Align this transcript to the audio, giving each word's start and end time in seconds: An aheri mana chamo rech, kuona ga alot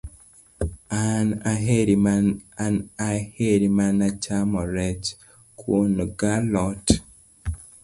An 2.65 2.77
aheri 3.45 3.67
mana 3.77 4.07
chamo 4.23 4.61
rech, 4.75 5.05
kuona 5.59 6.03
ga 6.19 6.29
alot 6.39 6.85